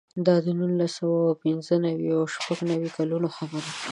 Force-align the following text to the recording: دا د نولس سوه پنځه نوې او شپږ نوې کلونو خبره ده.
دا 0.25 0.35
د 0.45 0.47
نولس 0.59 0.91
سوه 0.99 1.19
پنځه 1.43 1.75
نوې 1.85 2.09
او 2.17 2.23
شپږ 2.33 2.57
نوې 2.71 2.89
کلونو 2.97 3.27
خبره 3.35 3.61
ده. 3.65 3.73